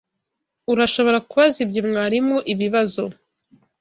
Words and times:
Urashobora 0.71 1.17
kubaza 1.29 1.57
ibyo 1.65 1.81
mwarimu 1.89 2.37
ibibazo. 2.53 3.03